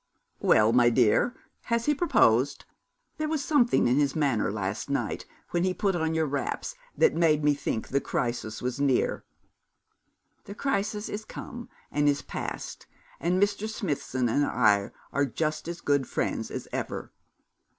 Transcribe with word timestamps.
'Well, 0.39 0.73
my 0.73 0.89
dear, 0.89 1.35
has 1.65 1.85
he 1.85 1.93
proposed? 1.93 2.65
There 3.19 3.29
was 3.29 3.45
something 3.45 3.87
in 3.87 3.97
his 3.97 4.15
manner 4.15 4.51
last 4.51 4.89
night 4.89 5.27
when 5.51 5.63
he 5.63 5.75
put 5.75 5.95
on 5.95 6.15
your 6.15 6.25
wraps 6.25 6.73
that 6.97 7.13
made 7.13 7.43
me 7.43 7.53
think 7.53 7.89
the 7.89 8.01
crisis 8.01 8.63
was 8.63 8.79
near.' 8.81 9.23
'The 10.45 10.55
crisis 10.55 11.07
is 11.07 11.23
come 11.23 11.69
and 11.91 12.09
is 12.09 12.23
past, 12.23 12.87
and 13.19 13.39
Mr. 13.39 13.69
Smithson 13.69 14.27
and 14.27 14.43
I 14.43 14.89
are 15.13 15.25
just 15.27 15.67
as 15.67 15.81
good 15.81 16.07
friends 16.07 16.49
as 16.49 16.67
ever.' 16.71 17.11